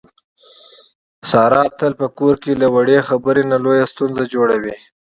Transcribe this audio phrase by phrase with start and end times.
[1.29, 4.73] ساره تل په کور کې له وړې خبرې نه لویه ستونزه جوړي.